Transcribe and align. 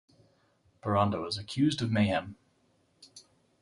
Boronda 0.81 1.21
was 1.21 1.37
accused 1.37 1.79
of 1.83 1.91
mayhem. 1.91 2.35